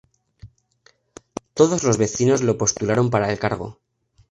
Todos 1.53 1.83
los 1.83 1.99
vecinos 1.99 2.41
lo 2.41 2.57
postularon 2.57 3.11
para 3.11 3.31
el 3.31 3.37
cargo. 3.37 3.77